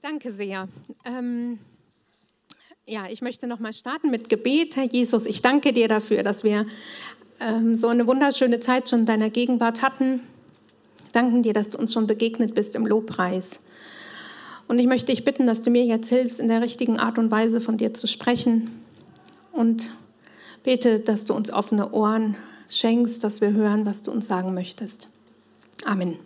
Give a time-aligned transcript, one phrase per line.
[0.00, 0.68] Danke sehr.
[1.04, 1.58] Ähm,
[2.86, 4.76] ja, ich möchte noch mal starten mit Gebet.
[4.76, 6.66] Herr Jesus, ich danke dir dafür, dass wir
[7.40, 10.20] ähm, so eine wunderschöne Zeit schon in deiner Gegenwart hatten.
[11.12, 13.60] Danken dir, dass du uns schon begegnet bist im Lobpreis.
[14.68, 17.32] Und ich möchte dich bitten, dass du mir jetzt hilfst, in der richtigen Art und
[17.32, 18.70] Weise von dir zu sprechen.
[19.50, 19.90] Und
[20.62, 22.36] bete, dass du uns offene Ohren
[22.68, 25.08] schenkst, dass wir hören, was du uns sagen möchtest.
[25.84, 26.18] Amen.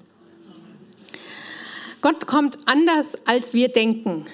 [2.02, 4.24] Gott kommt anders, als wir denken,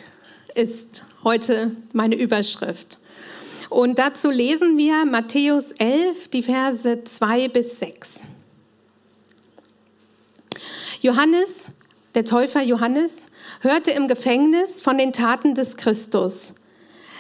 [0.54, 2.96] ist heute meine Überschrift.
[3.68, 8.26] Und dazu lesen wir Matthäus 11, die Verse 2 bis 6.
[11.02, 11.70] Johannes,
[12.14, 13.26] der Täufer Johannes,
[13.60, 16.54] hörte im Gefängnis von den Taten des Christus.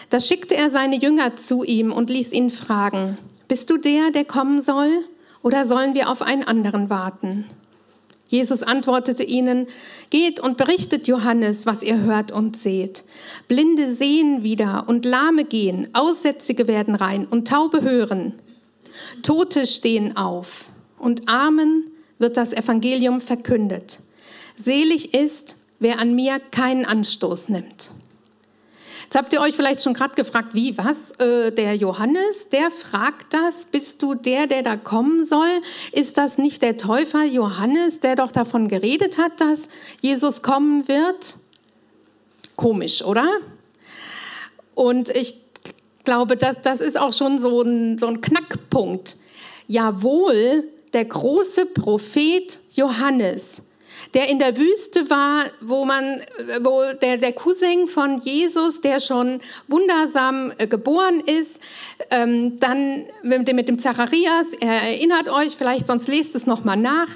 [0.08, 3.18] Da schickte er seine Jünger zu ihm und ließ ihn fragen,
[3.48, 5.04] bist du der, der kommen soll,
[5.42, 7.44] oder sollen wir auf einen anderen warten?
[8.28, 9.66] Jesus antwortete ihnen,
[10.10, 13.04] geht und berichtet Johannes, was ihr hört und seht.
[13.48, 18.34] Blinde sehen wieder und Lahme gehen, Aussätzige werden rein und Taube hören.
[19.22, 20.68] Tote stehen auf
[20.98, 24.00] und Armen wird das Evangelium verkündet.
[24.56, 27.90] Selig ist, wer an mir keinen Anstoß nimmt.
[29.08, 31.12] Jetzt habt ihr euch vielleicht schon gerade gefragt, wie, was?
[31.12, 35.48] Äh, der Johannes, der fragt das, bist du der, der da kommen soll?
[35.92, 39.70] Ist das nicht der Täufer Johannes, der doch davon geredet hat, dass
[40.02, 41.38] Jesus kommen wird?
[42.56, 43.26] Komisch, oder?
[44.74, 45.36] Und ich
[46.04, 49.16] glaube, das, das ist auch schon so ein, so ein Knackpunkt.
[49.68, 53.62] Jawohl, der große Prophet Johannes
[54.14, 56.22] der in der Wüste war, wo man,
[56.60, 61.60] wo der, der Cousin von Jesus, der schon wundersam äh, geboren ist,
[62.10, 66.76] ähm, dann mit dem, mit dem Zacharias, er erinnert euch, vielleicht sonst lest es nochmal
[66.76, 67.08] nach.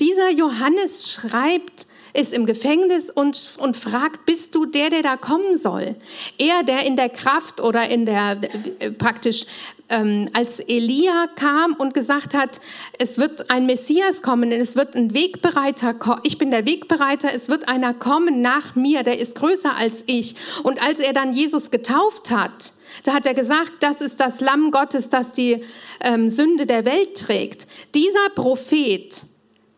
[0.00, 5.56] Dieser Johannes schreibt, ist im Gefängnis und, und fragt, bist du der, der da kommen
[5.56, 5.96] soll?
[6.38, 8.40] Er, der in der Kraft oder in der
[8.78, 9.46] äh, praktisch
[9.88, 12.60] ähm, als Elia kam und gesagt hat,
[12.98, 15.94] es wird ein Messias kommen, es wird ein Wegbereiter,
[16.24, 20.34] ich bin der Wegbereiter, es wird einer kommen nach mir, der ist größer als ich.
[20.62, 22.72] Und als er dann Jesus getauft hat,
[23.04, 25.62] da hat er gesagt, das ist das Lamm Gottes, das die
[26.00, 27.66] ähm, Sünde der Welt trägt.
[27.94, 29.22] Dieser Prophet,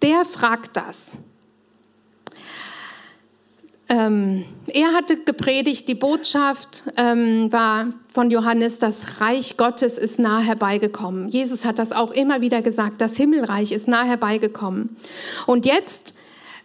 [0.03, 1.19] der fragt das.
[3.91, 10.41] Ähm, er hatte gepredigt, die Botschaft ähm, war von Johannes, das Reich Gottes ist nah
[10.41, 11.29] herbeigekommen.
[11.29, 14.97] Jesus hat das auch immer wieder gesagt, das Himmelreich ist nah herbeigekommen.
[15.47, 16.15] Und jetzt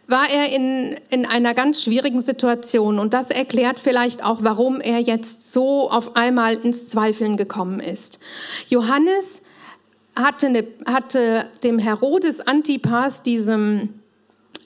[0.08, 5.00] war er in, in einer ganz schwierigen Situation und das erklärt vielleicht auch, warum er
[5.00, 8.20] jetzt so auf einmal ins Zweifeln gekommen ist.
[8.68, 9.44] Johannes
[10.16, 14.02] hatte, eine, hatte dem Herodes Antipas, diesem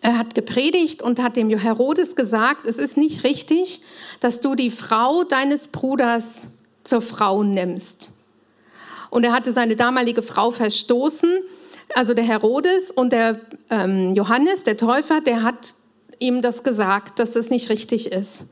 [0.08, 3.82] er hat gepredigt und hat dem Herodes gesagt, es ist nicht richtig,
[4.22, 6.48] dass du die Frau deines Bruders
[6.86, 8.14] zur Frau nimmst.
[9.10, 11.40] Und er hatte seine damalige Frau verstoßen,
[11.94, 15.76] also der Herodes und der ähm, Johannes, der Täufer, der hat
[16.20, 18.52] ihm das gesagt, dass das nicht richtig ist.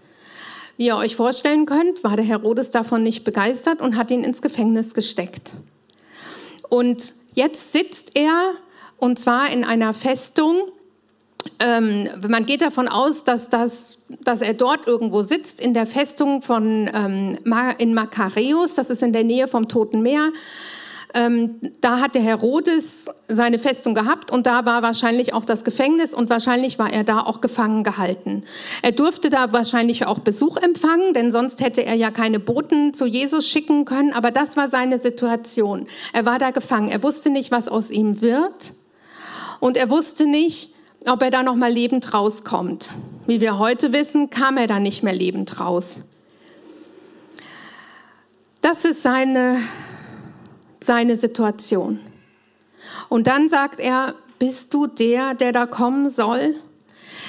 [0.75, 4.41] Wie ihr euch vorstellen könnt, war der Herodes davon nicht begeistert und hat ihn ins
[4.41, 5.53] Gefängnis gesteckt.
[6.67, 8.55] Und jetzt sitzt er,
[8.97, 10.57] und zwar in einer Festung,
[11.59, 16.41] ähm, man geht davon aus, dass, das, dass er dort irgendwo sitzt, in der Festung
[16.41, 17.37] von, ähm,
[17.77, 20.31] in Makareus, das ist in der Nähe vom Toten Meer.
[21.13, 26.13] Ähm, da hat der Herodes seine Festung gehabt und da war wahrscheinlich auch das Gefängnis
[26.13, 28.43] und wahrscheinlich war er da auch gefangen gehalten.
[28.81, 33.05] Er durfte da wahrscheinlich auch Besuch empfangen, denn sonst hätte er ja keine Boten zu
[33.05, 35.87] Jesus schicken können, aber das war seine Situation.
[36.11, 38.73] Er war da gefangen, er wusste nicht, was aus ihm wird
[39.61, 40.74] und er wusste nicht,
[41.07, 42.91] ob er da noch mal lebend rauskommt.
[43.27, 46.03] Wie wir heute wissen, kam er da nicht mehr lebend raus.
[48.61, 49.59] Das ist seine,
[50.83, 51.99] seine Situation.
[53.09, 56.55] Und dann sagt er, bist du der, der da kommen soll?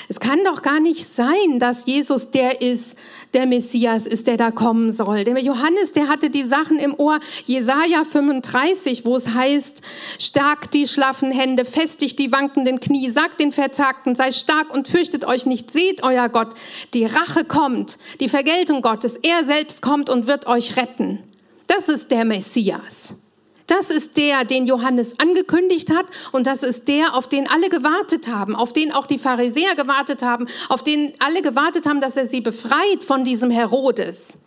[0.08, 2.96] Es kann doch gar nicht sein, dass Jesus der ist,
[3.34, 5.24] der Messias ist, der da kommen soll.
[5.24, 7.20] Der Johannes, der hatte die Sachen im Ohr.
[7.44, 9.82] Jesaja 35, wo es heißt,
[10.18, 15.24] stark die schlaffen Hände, festigt die wankenden Knie, sagt den Verzagten, sei stark und fürchtet
[15.24, 15.70] euch nicht.
[15.70, 16.54] Seht euer Gott,
[16.94, 19.16] die Rache kommt, die Vergeltung Gottes.
[19.18, 21.22] Er selbst kommt und wird euch retten.
[21.66, 23.16] Das ist der Messias.
[23.66, 28.28] Das ist der, den Johannes angekündigt hat und das ist der, auf den alle gewartet
[28.28, 32.26] haben, auf den auch die Pharisäer gewartet haben, auf den alle gewartet haben, dass er
[32.26, 34.38] sie befreit von diesem Herodes.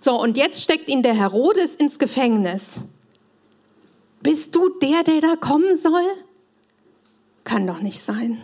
[0.00, 2.80] So, und jetzt steckt ihn der Herodes ins Gefängnis.
[4.22, 6.04] Bist du der, der da kommen soll?
[7.44, 8.40] Kann doch nicht sein.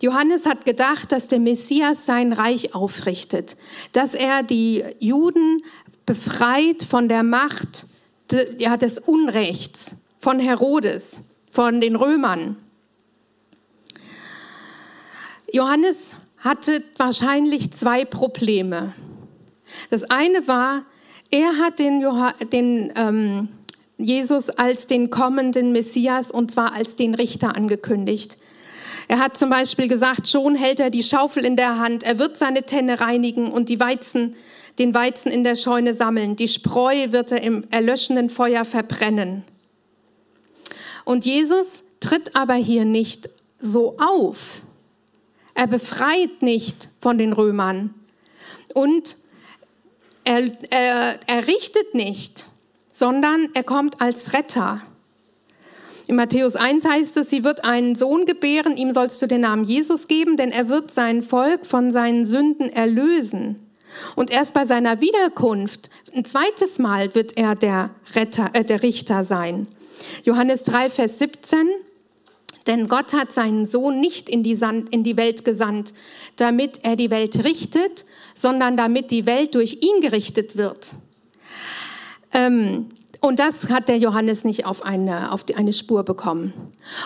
[0.00, 3.56] Johannes hat gedacht, dass der Messias sein Reich aufrichtet,
[3.92, 5.62] dass er die Juden
[6.06, 7.86] befreit von der Macht
[8.58, 11.20] ja, des Unrechts, von Herodes,
[11.50, 12.56] von den Römern.
[15.52, 18.92] Johannes hatte wahrscheinlich zwei Probleme.
[19.90, 20.84] Das eine war,
[21.30, 23.48] er hat den, Johann, den ähm,
[23.96, 28.38] Jesus als den kommenden Messias und zwar als den Richter angekündigt.
[29.08, 32.36] Er hat zum Beispiel gesagt, schon hält er die Schaufel in der Hand, er wird
[32.36, 34.36] seine Tenne reinigen und die Weizen,
[34.78, 36.36] den Weizen in der Scheune sammeln.
[36.36, 39.44] Die Spreu wird er im erlöschenden Feuer verbrennen.
[41.04, 44.62] Und Jesus tritt aber hier nicht so auf.
[45.54, 47.94] Er befreit nicht von den Römern
[48.74, 49.16] und
[50.24, 52.46] er, er, er richtet nicht,
[52.90, 54.82] sondern er kommt als Retter.
[56.06, 59.64] In Matthäus 1 heißt es, sie wird einen Sohn gebären, ihm sollst du den Namen
[59.64, 63.56] Jesus geben, denn er wird sein Volk von seinen Sünden erlösen.
[64.16, 69.24] Und erst bei seiner Wiederkunft, ein zweites Mal, wird er der, Retter, äh, der Richter
[69.24, 69.66] sein.
[70.24, 71.68] Johannes 3, Vers 17.
[72.66, 75.94] Denn Gott hat seinen Sohn nicht in die, Sand, in die Welt gesandt,
[76.36, 78.04] damit er die Welt richtet,
[78.34, 80.94] sondern damit die Welt durch ihn gerichtet wird.
[82.32, 82.86] Ähm,
[83.24, 86.52] und das hat der Johannes nicht auf eine, auf eine Spur bekommen.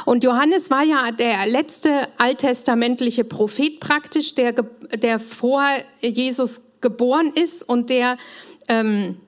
[0.05, 5.63] Und Johannes war ja der letzte alttestamentliche Prophet praktisch, der, der vor
[6.01, 8.19] Jesus geboren ist und der,
[8.67, 9.21] ähm,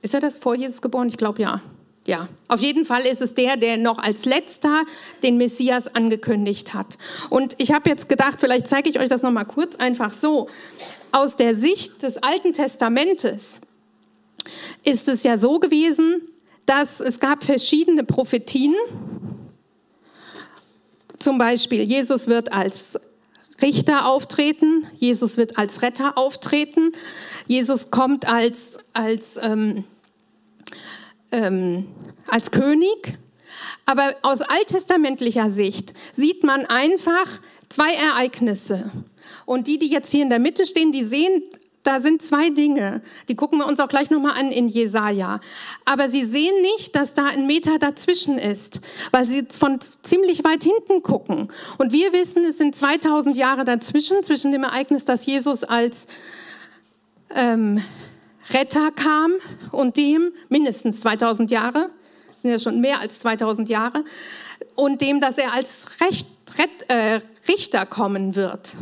[0.00, 1.08] ist er das vor Jesus geboren?
[1.08, 1.60] Ich glaube ja.
[2.06, 4.84] Ja, auf jeden Fall ist es der, der noch als letzter
[5.22, 6.96] den Messias angekündigt hat.
[7.28, 10.48] Und ich habe jetzt gedacht, vielleicht zeige ich euch das noch mal kurz einfach so.
[11.12, 13.60] Aus der Sicht des Alten Testamentes
[14.84, 16.22] ist es ja so gewesen,
[16.66, 18.74] dass es gab verschiedene Prophetien.
[21.18, 22.98] Zum Beispiel, Jesus wird als
[23.62, 26.92] Richter auftreten, Jesus wird als Retter auftreten,
[27.46, 29.84] Jesus kommt als, als, ähm,
[31.32, 31.86] ähm,
[32.28, 33.18] als König.
[33.84, 37.26] Aber aus alttestamentlicher Sicht sieht man einfach
[37.68, 38.90] zwei Ereignisse.
[39.46, 41.42] Und die, die jetzt hier in der Mitte stehen, die sehen
[41.82, 45.40] da sind zwei Dinge, die gucken wir uns auch gleich nochmal an in Jesaja.
[45.86, 48.80] Aber sie sehen nicht, dass da ein Meter dazwischen ist,
[49.12, 51.48] weil sie von ziemlich weit hinten gucken.
[51.78, 56.06] Und wir wissen, es sind 2000 Jahre dazwischen, zwischen dem Ereignis, dass Jesus als
[57.34, 57.82] ähm,
[58.52, 59.32] Retter kam
[59.72, 61.90] und dem mindestens 2000 Jahre,
[62.42, 64.04] sind ja schon mehr als 2000 Jahre,
[64.74, 66.26] und dem, dass er als Recht,
[66.58, 68.76] Rett, äh, Richter kommen wird.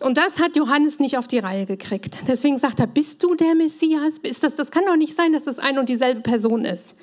[0.00, 2.20] Und das hat Johannes nicht auf die Reihe gekriegt.
[2.28, 4.18] Deswegen sagt er, bist du der Messias?
[4.22, 6.96] Ist das, das kann doch nicht sein, dass das ein und dieselbe Person ist.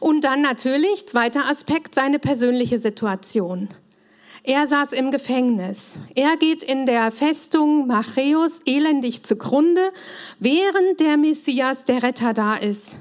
[0.00, 3.68] Und dann natürlich, zweiter Aspekt, seine persönliche Situation.
[4.44, 5.98] Er saß im Gefängnis.
[6.14, 9.90] Er geht in der Festung Macheus elendig zugrunde,
[10.38, 12.96] während der Messias, der Retter, da ist.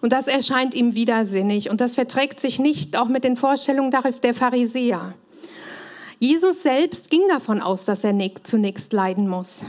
[0.00, 4.34] Und das erscheint ihm widersinnig und das verträgt sich nicht auch mit den Vorstellungen der
[4.34, 5.14] Pharisäer.
[6.22, 9.66] Jesus selbst ging davon aus, dass er zunächst leiden muss.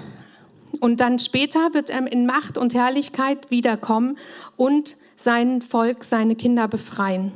[0.81, 4.19] Und dann später wird er in Macht und Herrlichkeit wiederkommen
[4.55, 7.31] und sein Volk, seine Kinder befreien.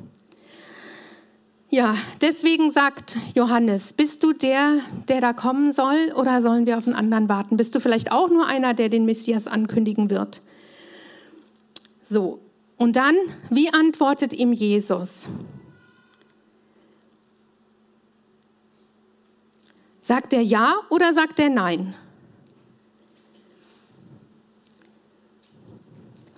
[1.71, 6.85] Ja, deswegen sagt Johannes, bist du der, der da kommen soll oder sollen wir auf
[6.85, 7.57] einen anderen warten?
[7.57, 10.43] Bist du vielleicht auch nur einer, der den Messias ankündigen wird?
[12.03, 12.37] So,
[12.75, 13.15] und dann,
[13.49, 15.27] wie antwortet ihm Jesus?
[20.07, 21.93] Sagt er ja oder sagt er nein?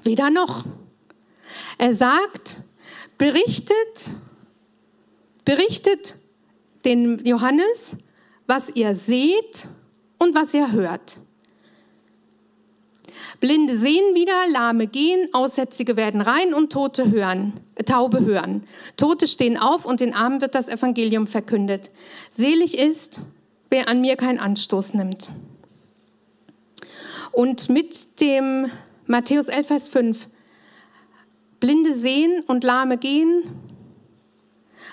[0.02, 0.66] Weder noch.
[1.78, 2.62] Er sagt,
[3.20, 4.10] berichtet,
[5.46, 6.16] berichtet
[6.84, 7.98] den Johannes,
[8.48, 9.68] was ihr seht
[10.18, 11.20] und was ihr hört.
[13.40, 18.64] Blinde sehen wieder, Lahme gehen, Aussätzige werden rein und Tote hören, äh, Taube hören.
[18.98, 21.92] Tote stehen auf und den Armen wird das Evangelium verkündet.
[22.32, 23.22] Selig ist,
[23.70, 25.32] wer an mir keinen Anstoß nimmt.
[27.32, 28.72] Und mit dem
[29.06, 30.28] Matthäus 11, Vers 5,
[31.60, 33.44] Blinde sehen und Lahme gehen,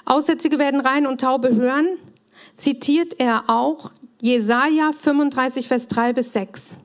[0.04, 1.86] Aussätzige werden rein und Taube hören,
[2.54, 3.90] zitiert er auch
[4.22, 6.76] Jesaja 35, Vers 3 bis 6.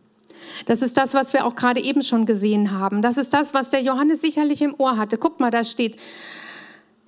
[0.65, 3.01] Das ist das, was wir auch gerade eben schon gesehen haben.
[3.01, 5.17] Das ist das, was der Johannes sicherlich im Ohr hatte.
[5.17, 5.97] Guck mal, da steht,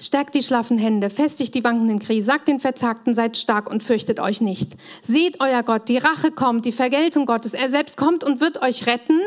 [0.04, 4.20] Stärkt die schlaffen Hände, festigt die wankenden Knie, sagt den Verzagten, seid stark und fürchtet
[4.20, 4.74] euch nicht.
[5.02, 8.86] Seht euer Gott, die Rache kommt, die Vergeltung Gottes, er selbst kommt und wird euch
[8.86, 9.22] retten.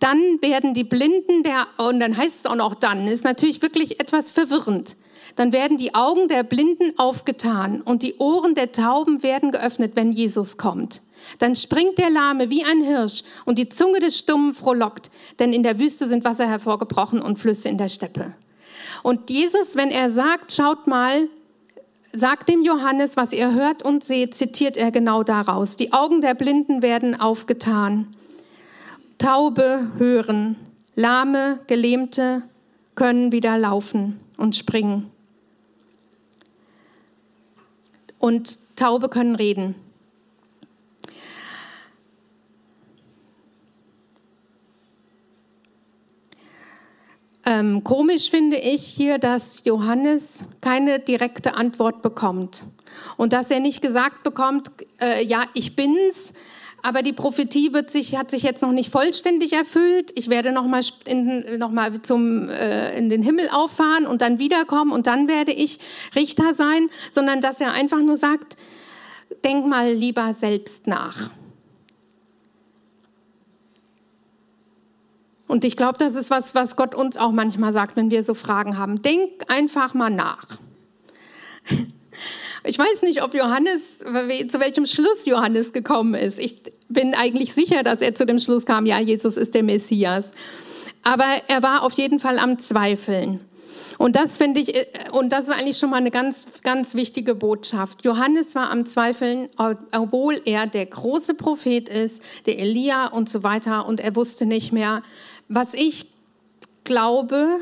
[0.00, 4.00] Dann werden die Blinden der, und dann heißt es auch noch dann, ist natürlich wirklich
[4.00, 4.96] etwas verwirrend.
[5.36, 10.10] Dann werden die Augen der Blinden aufgetan und die Ohren der Tauben werden geöffnet, wenn
[10.10, 11.00] Jesus kommt.
[11.38, 15.62] Dann springt der Lahme wie ein Hirsch und die Zunge des Stummen frohlockt, denn in
[15.62, 18.34] der Wüste sind Wasser hervorgebrochen und Flüsse in der Steppe.
[19.02, 21.28] Und Jesus, wenn er sagt, schaut mal,
[22.12, 25.76] sagt dem Johannes, was ihr hört und seht, zitiert er genau daraus.
[25.76, 28.08] Die Augen der Blinden werden aufgetan.
[29.18, 30.56] Taube hören.
[30.94, 32.42] Lahme, Gelähmte
[32.94, 35.10] können wieder laufen und springen.
[38.18, 39.74] Und Taube können reden.
[47.44, 52.64] Ähm, komisch finde ich hier, dass Johannes keine direkte Antwort bekommt
[53.16, 54.70] und dass er nicht gesagt bekommt,
[55.00, 56.34] äh, ja, ich bin's,
[56.82, 60.12] aber die Prophetie wird sich, hat sich jetzt noch nicht vollständig erfüllt.
[60.16, 61.72] Ich werde noch mal, in, noch
[62.02, 65.78] zum, äh, in den Himmel auffahren und dann wiederkommen und dann werde ich
[66.14, 68.56] Richter sein, sondern dass er einfach nur sagt,
[69.44, 71.30] denk mal lieber selbst nach.
[75.52, 78.32] Und ich glaube, das ist was, was Gott uns auch manchmal sagt, wenn wir so
[78.32, 79.02] Fragen haben.
[79.02, 80.46] Denk einfach mal nach.
[82.64, 86.38] Ich weiß nicht, ob Johannes, zu welchem Schluss Johannes gekommen ist.
[86.38, 90.30] Ich bin eigentlich sicher, dass er zu dem Schluss kam, ja, Jesus ist der Messias.
[91.02, 93.40] Aber er war auf jeden Fall am Zweifeln.
[93.98, 94.74] Und das finde ich,
[95.10, 98.04] und das ist eigentlich schon mal eine ganz, ganz wichtige Botschaft.
[98.04, 103.86] Johannes war am Zweifeln, obwohl er der große Prophet ist, der Elia und so weiter,
[103.86, 105.02] und er wusste nicht mehr,
[105.48, 106.06] was ich
[106.84, 107.60] glaube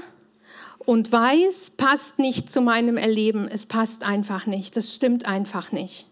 [0.79, 3.49] und weiß, passt nicht zu meinem Erleben.
[3.49, 4.77] Es passt einfach nicht.
[4.77, 6.07] Das stimmt einfach nicht.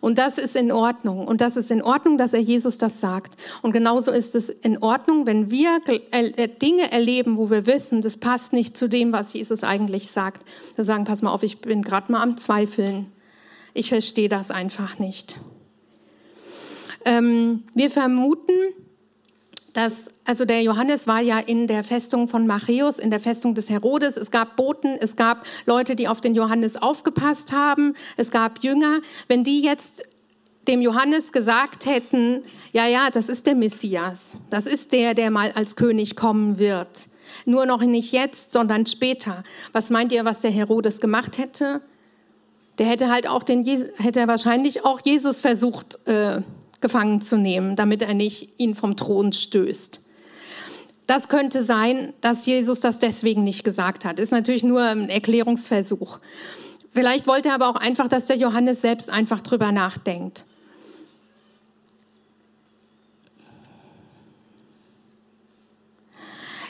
[0.00, 1.26] Und das ist in Ordnung.
[1.26, 3.34] Und das ist in Ordnung, dass er Jesus das sagt.
[3.62, 8.52] Und genauso ist es in Ordnung, wenn wir Dinge erleben, wo wir wissen, das passt
[8.52, 10.42] nicht zu dem, was Jesus eigentlich sagt.
[10.76, 13.10] Wir sagen, pass mal auf, ich bin gerade mal am Zweifeln.
[13.74, 15.40] Ich verstehe das einfach nicht.
[17.04, 18.52] Ähm, wir vermuten,
[19.72, 23.70] dass, also der Johannes war ja in der Festung von Machaeus, in der Festung des
[23.70, 24.16] Herodes.
[24.16, 29.00] Es gab Boten, es gab Leute, die auf den Johannes aufgepasst haben, es gab Jünger.
[29.28, 30.04] Wenn die jetzt
[30.66, 35.52] dem Johannes gesagt hätten, ja, ja, das ist der Messias, das ist der, der mal
[35.52, 37.08] als König kommen wird.
[37.44, 39.44] Nur noch nicht jetzt, sondern später.
[39.72, 41.80] Was meint ihr, was der Herodes gemacht hätte?
[42.78, 43.64] Der hätte halt auch den,
[43.96, 46.42] hätte wahrscheinlich auch Jesus versucht äh,
[46.80, 50.00] gefangen zu nehmen, damit er nicht ihn vom Thron stößt.
[51.06, 54.20] Das könnte sein, dass Jesus das deswegen nicht gesagt hat.
[54.20, 56.18] Ist natürlich nur ein Erklärungsversuch.
[56.92, 60.44] Vielleicht wollte er aber auch einfach, dass der Johannes selbst einfach drüber nachdenkt.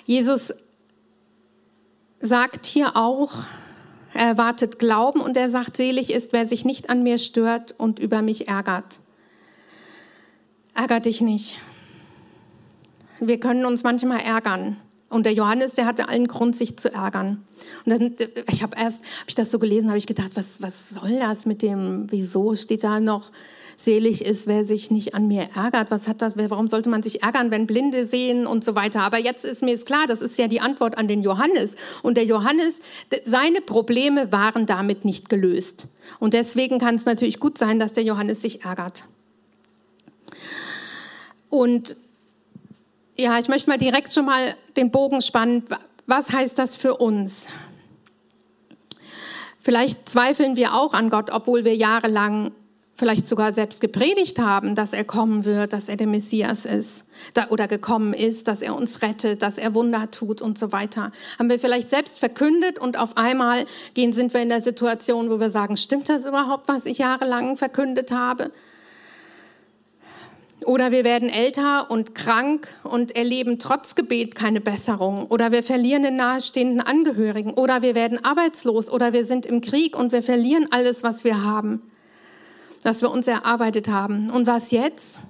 [0.06, 0.54] Jesus
[2.20, 3.32] sagt hier auch,
[4.14, 7.98] er erwartet Glauben und er sagt, selig ist, wer sich nicht an mir stört und
[7.98, 9.00] über mich ärgert.
[10.78, 11.58] Ärger dich nicht.
[13.18, 14.76] Wir können uns manchmal ärgern.
[15.08, 17.42] Und der Johannes, der hatte allen Grund, sich zu ärgern.
[17.84, 18.14] Und dann,
[18.48, 21.46] ich habe erst, habe ich das so gelesen, habe ich gedacht, was, was soll das
[21.46, 23.32] mit dem, wieso steht da noch,
[23.76, 25.90] selig ist, wer sich nicht an mir ärgert.
[25.90, 29.00] Was hat das, warum sollte man sich ärgern, wenn Blinde sehen und so weiter?
[29.00, 31.74] Aber jetzt ist mir klar, das ist ja die Antwort an den Johannes.
[32.04, 32.82] Und der Johannes,
[33.24, 35.88] seine Probleme waren damit nicht gelöst.
[36.20, 39.02] Und deswegen kann es natürlich gut sein, dass der Johannes sich ärgert.
[41.50, 41.96] Und
[43.16, 45.64] ja, ich möchte mal direkt schon mal den Bogen spannen.
[46.06, 47.48] Was heißt das für uns?
[49.58, 52.52] Vielleicht zweifeln wir auch an Gott, obwohl wir jahrelang
[52.98, 57.06] vielleicht sogar selbst gepredigt haben, dass er kommen wird, dass er der Messias ist
[57.50, 61.12] oder gekommen ist, dass er uns rettet, dass er Wunder tut und so weiter.
[61.38, 65.38] Haben wir vielleicht selbst verkündet und auf einmal gehen, sind wir in der Situation, wo
[65.38, 68.50] wir sagen, stimmt das überhaupt, was ich jahrelang verkündet habe?
[70.64, 75.26] Oder wir werden älter und krank und erleben trotz Gebet keine Besserung.
[75.26, 77.52] Oder wir verlieren den nahestehenden Angehörigen.
[77.54, 78.90] Oder wir werden arbeitslos.
[78.90, 81.82] Oder wir sind im Krieg und wir verlieren alles, was wir haben,
[82.82, 84.30] was wir uns erarbeitet haben.
[84.30, 85.20] Und was jetzt?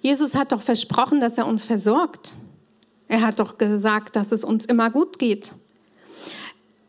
[0.00, 2.34] Jesus hat doch versprochen, dass er uns versorgt.
[3.06, 5.52] Er hat doch gesagt, dass es uns immer gut geht.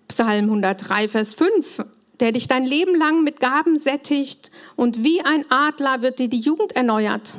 [0.08, 1.86] Psalm 103, Vers 5
[2.24, 6.40] der dich dein Leben lang mit Gaben sättigt und wie ein Adler wird dir die
[6.40, 7.36] Jugend erneuert.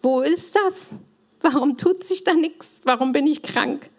[0.00, 0.96] Wo ist das?
[1.42, 2.80] Warum tut sich da nichts?
[2.84, 3.90] Warum bin ich krank?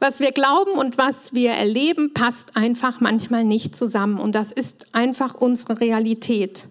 [0.00, 4.18] Was wir glauben und was wir erleben, passt einfach manchmal nicht zusammen.
[4.18, 6.68] Und das ist einfach unsere Realität.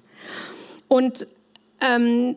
[0.88, 1.28] Und
[1.82, 2.36] ähm,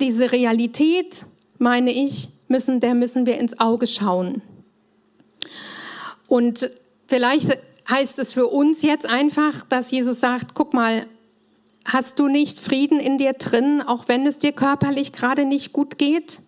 [0.00, 1.24] diese Realität,
[1.58, 4.42] meine ich, müssen, der müssen wir ins Auge schauen.
[6.26, 6.68] Und
[7.10, 7.58] vielleicht
[7.90, 11.06] heißt es für uns jetzt einfach, dass Jesus sagt, guck mal,
[11.84, 15.98] hast du nicht Frieden in dir drin, auch wenn es dir körperlich gerade nicht gut
[15.98, 16.40] geht?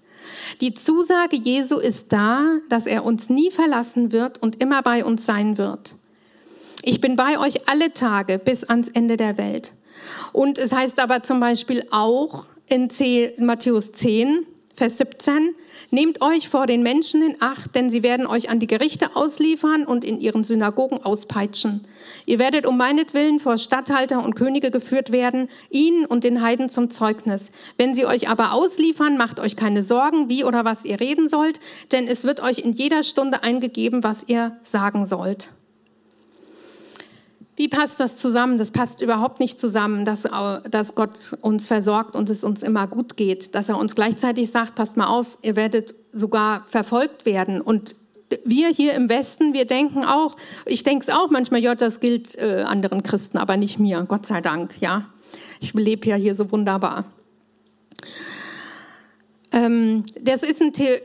[0.60, 5.26] Die Zusage Jesu ist da, dass er uns nie verlassen wird und immer bei uns
[5.26, 5.96] sein wird.
[6.82, 9.74] Ich bin bei euch alle Tage bis ans Ende der Welt.
[10.32, 12.88] Und es heißt aber zum Beispiel auch in
[13.38, 14.46] Matthäus 10,
[14.82, 15.54] Vers 17,
[15.92, 19.84] Nehmt euch vor den Menschen in Acht, denn sie werden euch an die Gerichte ausliefern
[19.84, 21.84] und in ihren Synagogen auspeitschen.
[22.26, 26.90] Ihr werdet um meinetwillen vor Statthalter und Könige geführt werden, ihnen und den Heiden zum
[26.90, 27.52] Zeugnis.
[27.78, 31.60] Wenn sie euch aber ausliefern, macht euch keine Sorgen, wie oder was ihr reden sollt,
[31.92, 35.50] denn es wird euch in jeder Stunde eingegeben, was ihr sagen sollt.
[37.56, 38.56] Wie passt das zusammen?
[38.56, 40.26] Das passt überhaupt nicht zusammen, dass,
[40.70, 43.54] dass Gott uns versorgt und es uns immer gut geht.
[43.54, 47.60] Dass er uns gleichzeitig sagt, passt mal auf, ihr werdet sogar verfolgt werden.
[47.60, 47.94] Und
[48.44, 52.36] wir hier im Westen, wir denken auch, ich denke es auch manchmal, ja, das gilt
[52.38, 55.06] äh, anderen Christen, aber nicht mir, Gott sei Dank, ja.
[55.60, 57.04] Ich lebe ja hier so wunderbar.
[59.52, 60.98] Ähm, das ist ein, The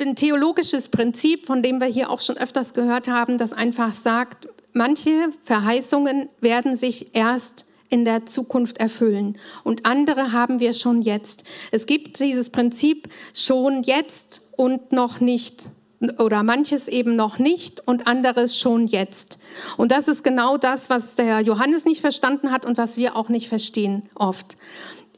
[0.00, 4.48] ein theologisches Prinzip, von dem wir hier auch schon öfters gehört haben, das einfach sagt,
[4.76, 11.44] manche Verheißungen werden sich erst in der Zukunft erfüllen und andere haben wir schon jetzt.
[11.70, 15.70] Es gibt dieses Prinzip schon jetzt und noch nicht
[16.18, 19.38] oder manches eben noch nicht und anderes schon jetzt.
[19.78, 23.30] Und das ist genau das, was der Johannes nicht verstanden hat und was wir auch
[23.30, 24.56] nicht verstehen oft.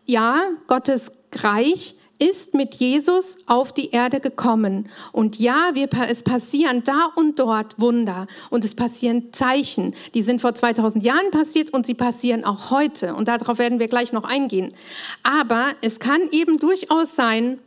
[0.06, 0.38] Ja,
[0.68, 4.88] Gottes Reich ist mit Jesus auf die Erde gekommen.
[5.12, 9.94] Und ja, wir, es passieren da und dort Wunder und es passieren Zeichen.
[10.14, 13.14] Die sind vor 2000 Jahren passiert und sie passieren auch heute.
[13.14, 14.75] Und darauf werden wir gleich noch eingehen.
[15.22, 17.58] Aber es kann eben durchaus sein,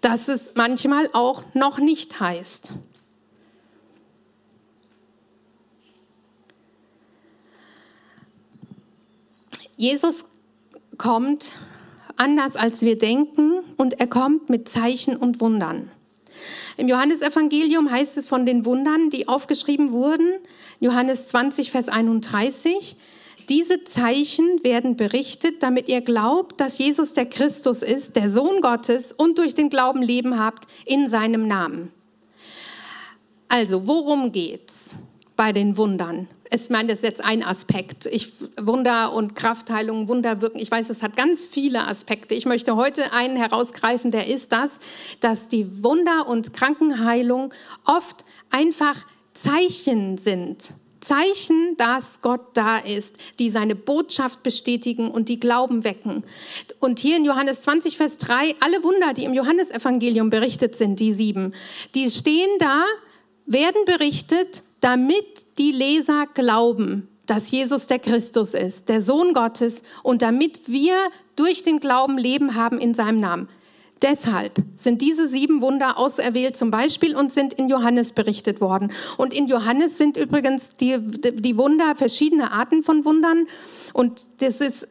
[0.00, 2.74] dass es manchmal auch noch nicht heißt.
[9.76, 10.26] Jesus
[10.96, 11.56] kommt
[12.16, 15.90] anders als wir denken und er kommt mit Zeichen und Wundern.
[16.76, 20.28] Im Johannesevangelium heißt es von den Wundern, die aufgeschrieben wurden,
[20.80, 22.96] Johannes 20, Vers 31,
[23.48, 29.12] diese Zeichen werden berichtet, damit ihr glaubt, dass Jesus der Christus ist, der Sohn Gottes
[29.12, 31.92] und durch den Glauben Leben habt in seinem Namen.
[33.48, 34.94] Also, worum geht's
[35.36, 36.28] bei den Wundern?
[36.54, 38.06] Ich meine, das ist jetzt ein Aspekt.
[38.06, 40.58] Ich, Wunder und Kraftheilung, Wunder wirken.
[40.58, 42.34] Ich weiß, es hat ganz viele Aspekte.
[42.34, 44.80] Ich möchte heute einen herausgreifen, der ist das,
[45.20, 50.74] dass die Wunder und Krankenheilung oft einfach Zeichen sind.
[51.00, 56.22] Zeichen, dass Gott da ist, die seine Botschaft bestätigen und die Glauben wecken.
[56.80, 61.12] Und hier in Johannes 20, Vers 3, alle Wunder, die im Johannesevangelium berichtet sind, die
[61.12, 61.54] sieben,
[61.94, 62.84] die stehen da,
[63.46, 70.20] werden berichtet, damit die Leser glauben, dass Jesus der Christus ist, der Sohn Gottes, und
[70.20, 70.94] damit wir
[71.36, 73.48] durch den Glauben Leben haben in seinem Namen.
[74.02, 78.90] Deshalb sind diese sieben Wunder auserwählt zum Beispiel und sind in Johannes berichtet worden.
[79.16, 83.46] Und in Johannes sind übrigens die, die Wunder, verschiedene Arten von Wundern.
[83.92, 84.88] Und das ist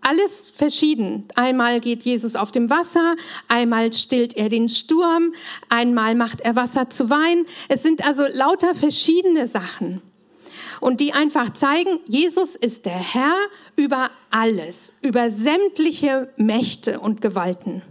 [0.00, 1.26] alles verschieden.
[1.34, 3.16] Einmal geht Jesus auf dem Wasser,
[3.48, 5.34] einmal stillt er den Sturm,
[5.68, 7.46] einmal macht er Wasser zu Wein.
[7.68, 10.02] Es sind also lauter verschiedene Sachen.
[10.80, 13.36] Und die einfach zeigen, Jesus ist der Herr
[13.76, 17.82] über alles, über sämtliche Mächte und Gewalten.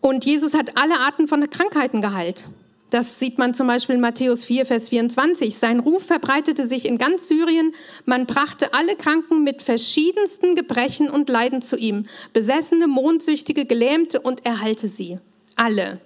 [0.00, 2.48] Und Jesus hat alle Arten von Krankheiten geheilt.
[2.90, 5.56] Das sieht man zum Beispiel in Matthäus 4, Vers 24.
[5.56, 7.74] Sein Ruf verbreitete sich in ganz Syrien.
[8.04, 12.06] Man brachte alle Kranken mit verschiedensten Gebrechen und Leiden zu ihm.
[12.32, 15.18] Besessene, Mondsüchtige, Gelähmte und er heilte sie.
[15.56, 16.00] Alle.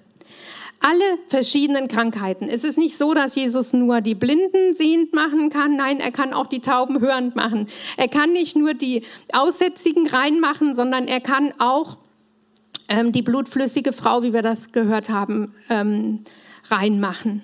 [0.82, 2.48] Alle verschiedenen Krankheiten.
[2.48, 5.76] Es ist nicht so, dass Jesus nur die Blinden sehend machen kann.
[5.76, 7.66] Nein, er kann auch die Tauben hörend machen.
[7.98, 9.02] Er kann nicht nur die
[9.34, 11.98] Aussätzigen reinmachen, sondern er kann auch
[12.88, 16.24] ähm, die blutflüssige Frau, wie wir das gehört haben, ähm,
[16.68, 17.42] reinmachen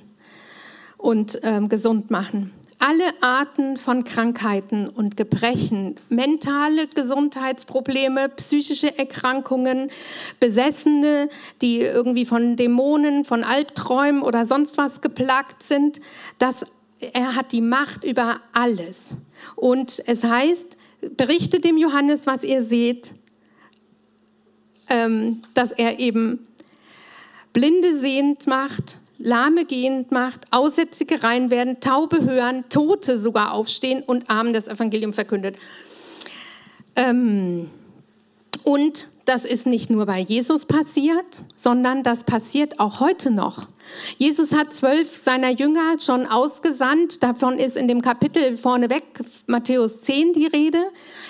[0.97, 2.53] und ähm, gesund machen.
[2.79, 9.91] Alle Arten von Krankheiten und Gebrechen, mentale Gesundheitsprobleme, psychische Erkrankungen,
[10.41, 11.31] Besessene,
[11.63, 16.01] die irgendwie von Dämonen, von Albträumen oder sonst was geplagt sind,
[16.39, 16.67] das,
[17.01, 19.17] er hat die Macht über alles.
[19.55, 20.77] Und es heißt,
[21.17, 23.15] berichtet dem Johannes, was ihr seht,
[24.91, 26.47] ähm, dass er eben
[27.55, 34.29] Blinde sehend macht, Lahme gehend macht, Aussätzige rein werden, Taube hören, Tote sogar aufstehen und
[34.29, 35.57] Armen das Evangelium verkündet.
[36.95, 37.71] Ähm,
[38.65, 43.67] Und das ist nicht nur bei Jesus passiert, sondern das passiert auch heute noch.
[44.19, 47.23] Jesus hat zwölf seiner Jünger schon ausgesandt.
[47.23, 49.03] Davon ist in dem Kapitel vorneweg
[49.47, 50.79] Matthäus 10 die Rede.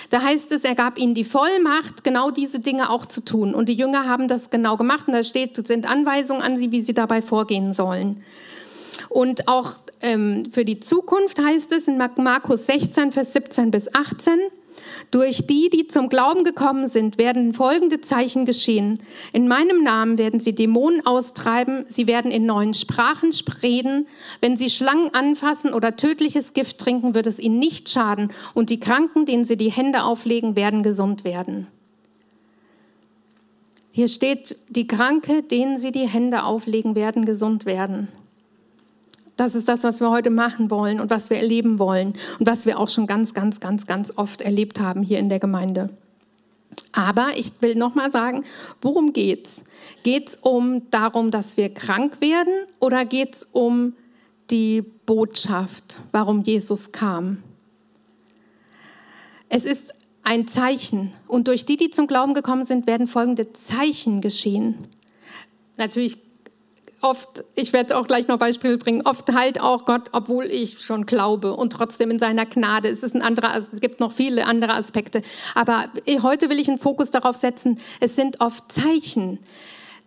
[0.09, 3.53] Da heißt es, er gab ihnen die Vollmacht, genau diese Dinge auch zu tun.
[3.53, 5.07] Und die Jünger haben das genau gemacht.
[5.07, 8.23] Und da steht, sind Anweisungen an sie, wie sie dabei vorgehen sollen.
[9.09, 14.39] Und auch ähm, für die Zukunft heißt es in Markus 16, Vers 17 bis 18,
[15.11, 18.99] durch die, die zum Glauben gekommen sind, werden folgende Zeichen geschehen.
[19.33, 23.31] In meinem Namen werden sie Dämonen austreiben, sie werden in neuen Sprachen
[23.63, 24.07] reden.
[24.41, 28.31] Wenn sie Schlangen anfassen oder tödliches Gift trinken, wird es ihnen nicht schaden.
[28.53, 31.67] Und die Kranken, denen sie die Hände auflegen, werden gesund werden.
[33.91, 38.09] Hier steht, die Kranke, denen sie die Hände auflegen, werden gesund werden.
[39.37, 42.65] Das ist das, was wir heute machen wollen und was wir erleben wollen und was
[42.65, 45.89] wir auch schon ganz, ganz, ganz, ganz oft erlebt haben hier in der Gemeinde.
[46.91, 48.43] Aber ich will noch mal sagen,
[48.81, 49.63] worum geht's?
[50.03, 53.93] Geht's um darum, dass wir krank werden oder geht's um
[54.49, 57.43] die Botschaft, warum Jesus kam?
[59.49, 64.19] Es ist ein Zeichen und durch die, die zum Glauben gekommen sind, werden folgende Zeichen
[64.19, 64.75] geschehen.
[65.77, 66.17] Natürlich
[67.01, 71.05] oft, ich werde auch gleich noch Beispiele bringen, oft halt auch Gott, obwohl ich schon
[71.05, 72.89] glaube und trotzdem in seiner Gnade.
[72.89, 75.21] Es ist ein anderer, es gibt noch viele andere Aspekte.
[75.55, 75.85] Aber
[76.23, 79.39] heute will ich einen Fokus darauf setzen, es sind oft Zeichen.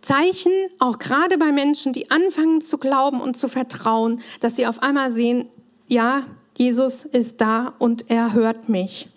[0.01, 4.81] Zeichen, auch gerade bei Menschen, die anfangen zu glauben und zu vertrauen, dass sie auf
[4.81, 5.47] einmal sehen,
[5.87, 6.23] ja,
[6.57, 9.07] Jesus ist da und er hört mich.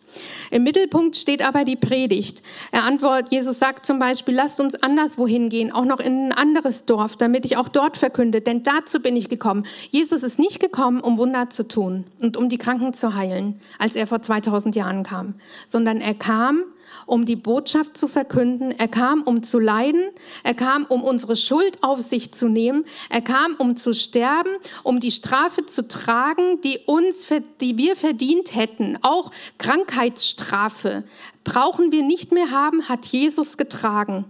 [0.50, 2.42] Im Mittelpunkt steht aber die Predigt.
[2.72, 6.84] Er antwortet, Jesus sagt zum Beispiel, lasst uns anderswohin gehen, auch noch in ein anderes
[6.86, 9.66] Dorf, damit ich auch dort verkünde, denn dazu bin ich gekommen.
[9.90, 13.96] Jesus ist nicht gekommen, um Wunder zu tun und um die Kranken zu heilen, als
[13.96, 15.34] er vor 2000 Jahren kam,
[15.66, 16.64] sondern er kam,
[17.06, 18.72] um die Botschaft zu verkünden.
[18.78, 20.02] Er kam, um zu leiden.
[20.42, 22.84] Er kam, um unsere Schuld auf sich zu nehmen.
[23.10, 24.50] Er kam, um zu sterben,
[24.82, 27.28] um die Strafe zu tragen, die uns,
[27.60, 28.98] die wir verdient hätten.
[29.02, 31.04] Auch Krankheitsstrafe
[31.44, 34.24] brauchen wir nicht mehr haben, hat Jesus getragen.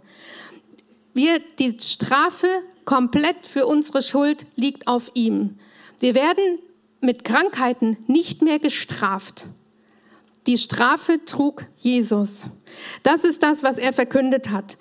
[1.15, 2.49] Wir, die Strafe
[2.85, 5.59] komplett für unsere Schuld liegt auf ihm.
[6.01, 6.59] Wir werden
[7.01, 9.47] mit Krankheiten nicht mehr gestraft.
[10.47, 12.47] Die Strafe trug Jesus.
[13.03, 14.77] Das ist das, was er verkündet hat.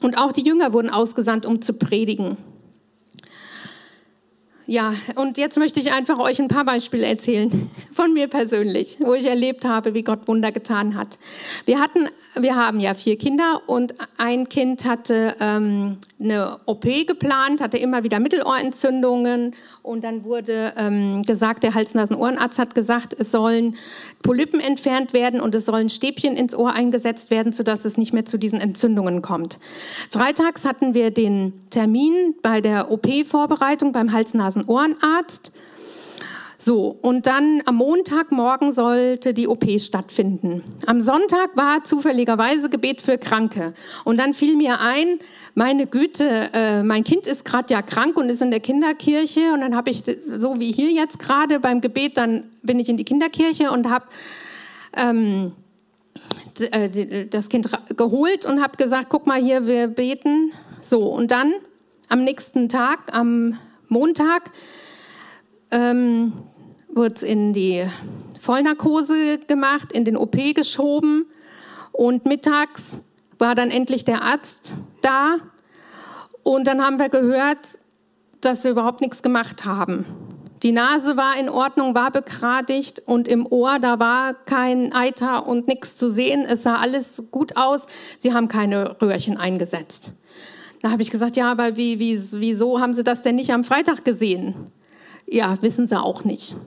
[0.00, 2.36] Und auch die Jünger wurden ausgesandt, um zu predigen.
[4.68, 9.14] Ja, und jetzt möchte ich einfach euch ein paar Beispiele erzählen von mir persönlich, wo
[9.14, 11.20] ich erlebt habe, wie Gott Wunder getan hat.
[11.66, 17.60] Wir hatten, wir haben ja vier Kinder und ein Kind hatte ähm, eine OP geplant,
[17.60, 23.76] hatte immer wieder Mittelohrentzündungen und dann wurde ähm, gesagt, der Hals-Nasen-Ohrenarzt hat gesagt, es sollen
[24.22, 28.24] Polypen entfernt werden und es sollen Stäbchen ins Ohr eingesetzt werden, sodass es nicht mehr
[28.24, 29.60] zu diesen Entzündungen kommt.
[30.10, 34.12] Freitags hatten wir den Termin bei der OP-Vorbereitung beim
[34.56, 35.52] Hals-Nasen-Ohrenarzt.
[36.58, 40.64] So, und dann am Montagmorgen sollte die OP stattfinden.
[40.86, 43.74] Am Sonntag war zufälligerweise Gebet für Kranke.
[44.04, 45.18] Und dann fiel mir ein,
[45.54, 49.52] meine Güte, äh, mein Kind ist gerade ja krank und ist in der Kinderkirche.
[49.52, 52.96] Und dann habe ich, so wie hier jetzt gerade beim Gebet, dann bin ich in
[52.96, 54.06] die Kinderkirche und habe
[54.96, 55.52] ähm,
[56.58, 60.52] äh, das Kind geholt und habe gesagt, guck mal hier, wir beten.
[60.80, 61.52] So, und dann
[62.08, 63.58] am nächsten Tag, am
[63.88, 64.50] Montag,
[65.70, 66.32] ähm,
[66.92, 67.84] wurde in die
[68.40, 71.26] Vollnarkose gemacht, in den OP geschoben
[71.92, 73.00] und mittags
[73.38, 75.36] war dann endlich der Arzt da
[76.42, 77.58] und dann haben wir gehört,
[78.40, 80.06] dass sie überhaupt nichts gemacht haben.
[80.62, 85.68] Die Nase war in Ordnung, war begradigt und im Ohr, da war kein Eiter und
[85.68, 86.46] nichts zu sehen.
[86.48, 87.86] Es sah alles gut aus.
[88.18, 90.12] Sie haben keine Röhrchen eingesetzt.
[90.82, 93.64] Da habe ich gesagt, ja, aber wie, wie, wieso haben Sie das denn nicht am
[93.64, 94.54] Freitag gesehen?
[95.26, 96.54] Ja, wissen Sie auch nicht.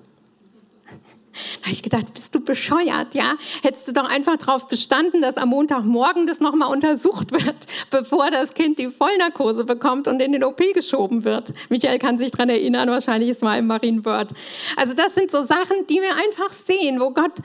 [1.62, 3.36] Da habe ich gedacht, bist du bescheuert, ja?
[3.62, 7.56] Hättest du doch einfach darauf bestanden, dass am Montagmorgen das nochmal untersucht wird,
[7.92, 11.54] bevor das Kind die Vollnarkose bekommt und in den OP geschoben wird.
[11.70, 14.32] Michael kann sich daran erinnern, wahrscheinlich ist mal im Marienword.
[14.76, 17.36] Also das sind so Sachen, die wir einfach sehen, wo Gott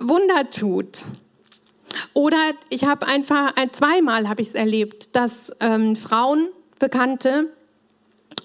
[0.00, 1.04] Wunder tut.
[2.14, 7.52] Oder ich habe einfach, zweimal habe ich es erlebt, dass ähm, Frauen, Bekannte,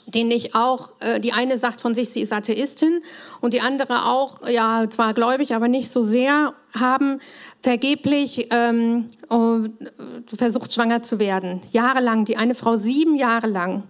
[0.07, 3.01] den ich auch, äh, die eine sagt von sich, sie ist Atheistin
[3.41, 7.19] und die andere auch, ja, zwar gläubig, aber nicht so sehr, haben
[7.61, 9.59] vergeblich ähm, oh,
[10.33, 11.61] versucht, schwanger zu werden.
[11.71, 13.83] Jahrelang, die eine Frau sieben Jahre lang.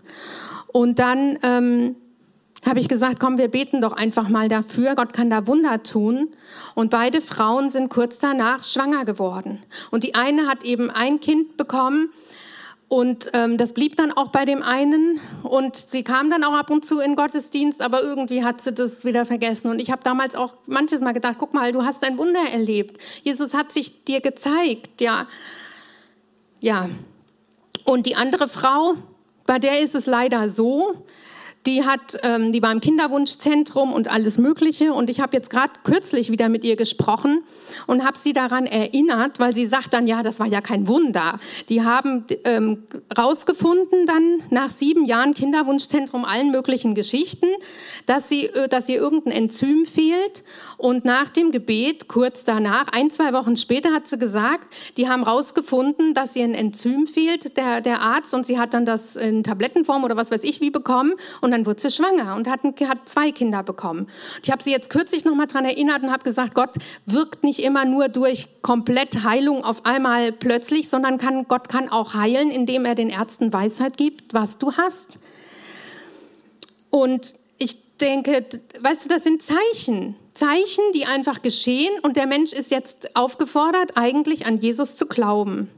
[0.68, 1.96] Und dann ähm,
[2.66, 4.96] habe ich gesagt, komm, wir beten doch einfach mal dafür.
[4.96, 6.30] Gott kann da Wunder tun.
[6.76, 9.62] Und beide Frauen sind kurz danach schwanger geworden.
[9.92, 12.10] Und die eine hat eben ein Kind bekommen
[12.90, 15.20] und ähm, das blieb dann auch bei dem einen.
[15.44, 19.04] Und sie kam dann auch ab und zu in Gottesdienst, aber irgendwie hat sie das
[19.04, 19.70] wieder vergessen.
[19.70, 22.98] Und ich habe damals auch manches Mal gedacht, guck mal, du hast ein Wunder erlebt.
[23.24, 25.28] Jesus hat sich dir gezeigt, ja.
[26.62, 26.88] Ja.
[27.84, 28.94] Und die andere Frau,
[29.46, 31.06] bei der ist es leider so,
[31.68, 34.94] die, hat, ähm, die war im Kinderwunschzentrum und alles Mögliche.
[34.94, 37.44] Und ich habe jetzt gerade kürzlich wieder mit ihr gesprochen
[37.86, 41.36] und habe sie daran erinnert, weil sie sagt dann, ja, das war ja kein Wunder.
[41.68, 42.84] Die haben ähm,
[43.16, 47.48] rausgefunden dann nach sieben Jahren Kinderwunschzentrum allen möglichen Geschichten,
[48.06, 50.46] dass, sie, äh, dass ihr irgendein Enzym fehlt.
[50.78, 55.24] Und nach dem Gebet, kurz danach, ein, zwei Wochen später, hat sie gesagt, die haben
[55.24, 59.44] rausgefunden, dass ihr ein Enzym fehlt, der, der Arzt, und sie hat dann das in
[59.44, 61.14] Tablettenform oder was weiß ich wie bekommen.
[61.42, 64.08] Und dann wurde sie schwanger und hat, hat zwei Kinder bekommen.
[64.44, 66.76] Ich habe sie jetzt kürzlich noch mal daran erinnert und habe gesagt, Gott
[67.08, 72.14] wirkt nicht immer nur durch komplett Heilung auf einmal plötzlich, sondern kann, Gott kann auch
[72.14, 75.18] heilen, indem er den Ärzten Weisheit gibt, was du hast.
[76.92, 78.46] Und ich denke,
[78.80, 80.16] weißt du, das sind Zeichen.
[80.36, 85.72] Zeichen, die einfach geschehen und der Mensch ist jetzt aufgefordert, eigentlich an Jesus zu glauben.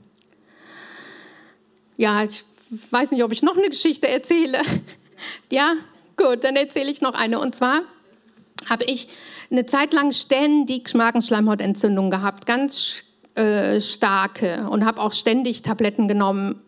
[1.95, 2.43] Ja, ich
[2.91, 4.59] weiß nicht, ob ich noch eine Geschichte erzähle.
[5.51, 5.73] Ja,
[6.17, 7.39] gut, dann erzähle ich noch eine.
[7.39, 7.81] Und zwar
[8.69, 9.07] habe ich
[9.51, 13.03] eine Zeit lang ständig Magenschleimhautentzündung gehabt, ganz
[13.35, 16.61] äh, starke und habe auch ständig Tabletten genommen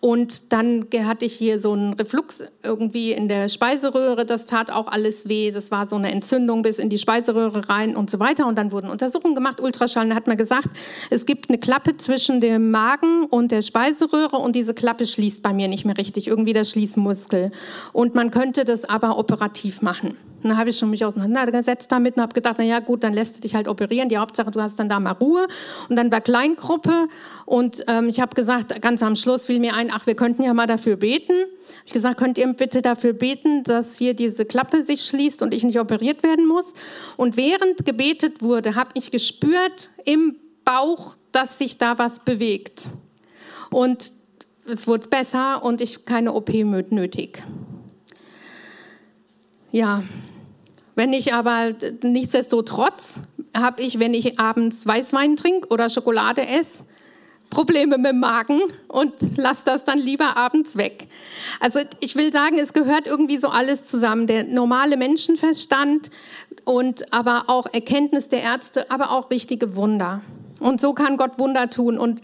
[0.00, 4.24] und dann hatte ich hier so einen Reflux irgendwie in der Speiseröhre.
[4.24, 5.50] Das tat auch alles weh.
[5.50, 8.46] Das war so eine Entzündung bis in die Speiseröhre rein und so weiter.
[8.46, 10.08] Und dann wurden Untersuchungen gemacht, Ultraschall.
[10.08, 10.70] Da hat man gesagt,
[11.10, 15.52] es gibt eine Klappe zwischen dem Magen und der Speiseröhre und diese Klappe schließt bei
[15.52, 16.28] mir nicht mehr richtig.
[16.28, 17.52] Irgendwie der Schließmuskel.
[17.92, 20.16] Und man könnte das aber operativ machen.
[20.42, 23.12] Und dann habe ich schon mich auseinandergesetzt damit und habe gedacht, na ja, gut, dann
[23.12, 24.08] lässt du dich halt operieren.
[24.08, 25.46] Die Hauptsache, du hast dann da mal Ruhe.
[25.88, 27.08] Und dann war Kleingruppe
[27.46, 30.54] und ähm, ich habe gesagt, ganz am Schluss fiel mir ein, ach, wir könnten ja
[30.54, 31.32] mal dafür beten.
[31.84, 35.64] Ich gesagt, könnt ihr bitte dafür beten, dass hier diese Klappe sich schließt und ich
[35.64, 36.74] nicht operiert werden muss?
[37.16, 42.86] Und während gebetet wurde, habe ich gespürt im Bauch, dass sich da was bewegt.
[43.70, 44.12] Und
[44.66, 47.42] es wurde besser und ich keine OP nötig.
[49.72, 50.02] Ja,
[50.94, 51.72] wenn ich aber
[52.02, 53.20] nichtsdestotrotz
[53.56, 56.84] habe ich, wenn ich abends Weißwein trinke oder Schokolade esse,
[57.50, 61.08] Probleme mit dem Magen und lass das dann lieber abends weg.
[61.58, 64.28] Also ich will sagen, es gehört irgendwie so alles zusammen.
[64.28, 66.10] Der normale Menschenverstand
[66.64, 70.22] und aber auch Erkenntnis der Ärzte, aber auch richtige Wunder.
[70.60, 71.98] Und so kann Gott Wunder tun.
[71.98, 72.20] Und,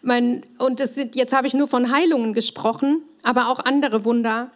[0.00, 4.50] mein, und sind, jetzt habe ich nur von Heilungen gesprochen, aber auch andere Wunder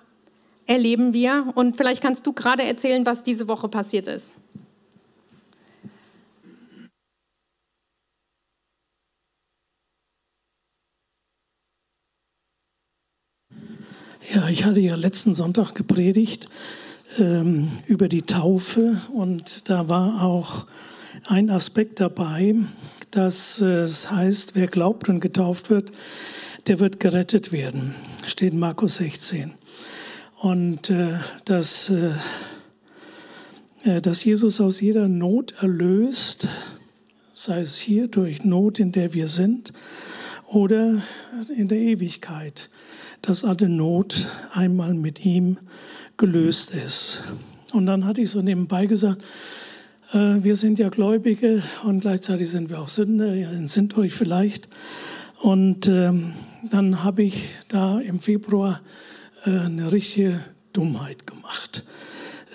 [0.67, 1.53] erleben wir.
[1.55, 4.35] Und vielleicht kannst du gerade erzählen, was diese Woche passiert ist.
[14.33, 16.49] Ja, ich hatte ja letzten Sonntag gepredigt
[17.19, 20.67] ähm, über die Taufe und da war auch
[21.27, 22.55] ein Aspekt dabei,
[23.11, 25.93] dass äh, es heißt, wer glaubt und getauft wird,
[26.67, 27.95] der wird gerettet werden.
[28.27, 29.53] Steht in Markus 16.
[30.45, 31.15] Und äh,
[31.47, 32.13] dass, äh,
[33.85, 36.49] äh, dass Jesus aus jeder Not erlöst,
[37.35, 39.73] sei es hier durch Not, in der wir sind,
[40.47, 41.03] oder
[41.57, 42.69] in der Ewigkeit
[43.23, 45.57] dass alle Not einmal mit ihm
[46.19, 47.25] gelöst ist.
[47.73, 49.25] Und dann hatte ich so nebenbei gesagt,
[50.13, 54.69] äh, wir sind ja Gläubige und gleichzeitig sind wir auch Sünder, ihr sind euch vielleicht.
[55.41, 56.35] Und ähm,
[56.71, 58.83] dann habe ich da im Februar
[59.51, 61.85] eine richtige Dummheit gemacht.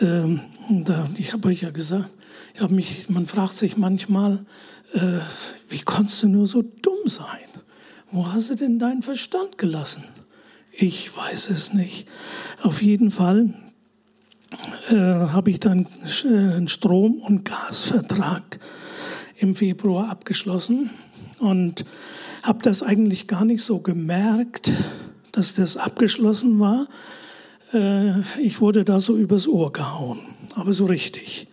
[0.02, 2.10] Ähm, da, ich habe euch ja gesagt,
[2.54, 4.46] ich hab mich, man fragt sich manchmal,
[4.94, 5.20] äh,
[5.70, 7.48] wie konntest du nur so dumm sein?
[8.12, 10.04] Wo hast du denn deinen Verstand gelassen?
[10.72, 12.08] Ich weiß es nicht.
[12.64, 13.54] Auf jeden Fall
[14.90, 15.88] äh, habe ich dann
[16.26, 18.60] einen Strom- und Gasvertrag
[19.38, 20.90] im Februar abgeschlossen
[21.40, 21.86] und
[22.44, 24.72] habe das eigentlich gar nicht so gemerkt,
[25.40, 26.86] dass das abgeschlossen war.
[27.74, 30.20] Äh, ich wurde da so übers Ohr gehauen,
[30.56, 31.48] aber so richtig.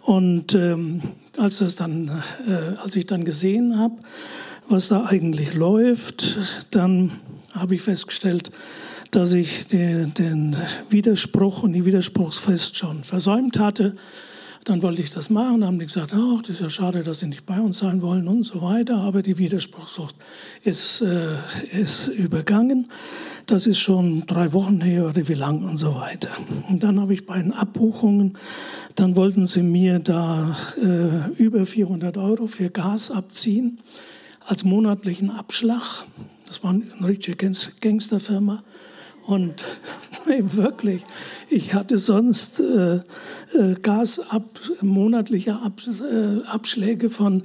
[0.00, 1.02] Und ähm,
[1.36, 3.96] als, das dann, äh, als ich dann gesehen habe,
[4.70, 6.38] was da eigentlich läuft,
[6.70, 7.12] dann
[7.52, 8.50] habe ich festgestellt,
[9.10, 10.56] dass ich den, den
[10.88, 13.94] Widerspruch und die Widerspruchsfrist schon versäumt hatte.
[14.68, 17.26] Dann wollte ich das machen, haben die gesagt, ach, das ist ja schade, dass sie
[17.26, 18.98] nicht bei uns sein wollen und so weiter.
[18.98, 20.14] Aber die Widerspruchssucht
[20.62, 21.36] ist, äh,
[21.72, 22.90] ist übergangen.
[23.46, 26.30] Das ist schon drei Wochen her oder wie lang und so weiter.
[26.68, 28.36] Und dann habe ich bei den Abbuchungen,
[28.94, 33.78] dann wollten sie mir da äh, über 400 Euro für Gas abziehen
[34.44, 36.04] als monatlichen Abschlag.
[36.46, 38.62] Das war eine richtige Gangsterfirma.
[39.28, 39.62] Und
[40.26, 41.04] wirklich,
[41.50, 47.42] ich hatte sonst äh, äh, Gasab, monatliche Ab, äh, Abschläge von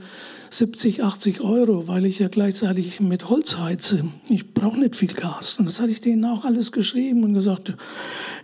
[0.50, 4.06] 70, 80 Euro, weil ich ja gleichzeitig mit Holz heize.
[4.30, 5.60] Ich brauche nicht viel Gas.
[5.60, 7.74] Und das hatte ich denen auch alles geschrieben und gesagt,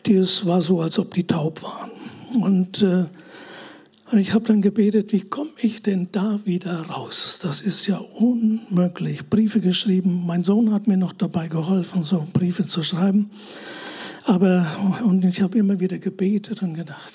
[0.03, 1.91] das war so, als ob die taub waren.
[2.43, 3.05] Und äh,
[4.11, 7.39] und ich habe dann gebetet, wie komme ich denn da wieder raus?
[7.43, 9.29] Das ist ja unmöglich.
[9.29, 10.23] Briefe geschrieben.
[10.25, 13.29] Mein Sohn hat mir noch dabei geholfen, so Briefe zu schreiben.
[14.25, 14.65] Aber,
[15.05, 17.13] und ich habe immer wieder gebetet und gedacht,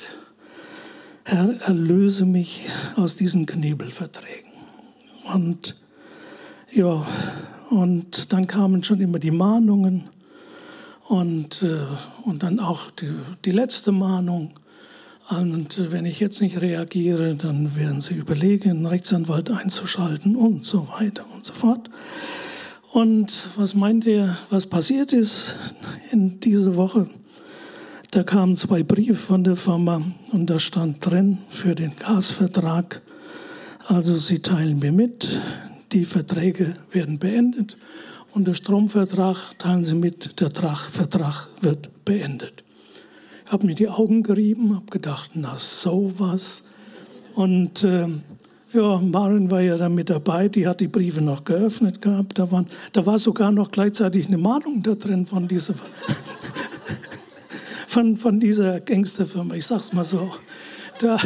[1.25, 4.53] Herr, erlöse mich aus diesen Knebelverträgen.
[5.33, 5.81] Und
[6.73, 7.07] ja,
[7.71, 10.09] und dann kamen schon immer die Mahnungen
[11.09, 11.79] und, äh,
[12.25, 13.13] und dann auch die,
[13.45, 14.55] die letzte Mahnung.
[15.31, 20.87] Und wenn ich jetzt nicht reagiere, dann werden sie überlegen, einen Rechtsanwalt einzuschalten und so
[20.99, 21.89] weiter und so fort.
[22.93, 25.57] Und was meint ihr, was passiert ist
[26.11, 27.09] in dieser Woche?
[28.11, 33.01] Da kamen zwei Briefe von der Firma und da stand drin für den Gasvertrag.
[33.87, 35.41] Also sie teilen mir mit,
[35.93, 37.79] die Verträge werden beendet
[38.35, 42.63] und der Stromvertrag teilen sie mit, der Vertrag wird beendet
[43.55, 46.64] habe mir die Augen gerieben, habe gedacht, na sowas.
[47.37, 48.09] Und äh,
[48.73, 52.40] ja, Marin war ja dann mit dabei, die hat die Briefe noch geöffnet gehabt.
[52.40, 55.75] Da, waren, da war sogar noch gleichzeitig eine Mahnung da drin von dieser,
[57.87, 60.35] von, von dieser Gangsterfirma, ich sag's mal so.
[60.99, 61.17] Da,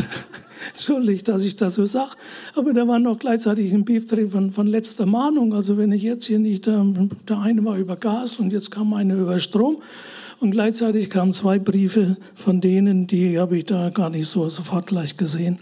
[0.68, 2.10] Entschuldigt, dass ich das so sage,
[2.54, 5.54] aber da war noch gleichzeitig ein Brief drin von, von letzter Mahnung.
[5.54, 9.14] Also wenn ich jetzt hier nicht, der eine war über Gas und jetzt kam eine
[9.14, 9.78] über Strom
[10.40, 14.86] und gleichzeitig kamen zwei Briefe von denen, die habe ich da gar nicht so sofort
[14.86, 15.58] gleich gesehen.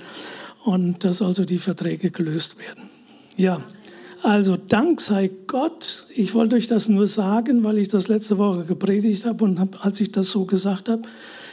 [0.65, 2.91] Und dass also die Verträge gelöst werden.
[3.37, 3.61] Ja,
[4.23, 6.07] also Dank sei Gott.
[6.15, 9.85] Ich wollte euch das nur sagen, weil ich das letzte Woche gepredigt habe und hab,
[9.85, 11.03] als ich das so gesagt habe,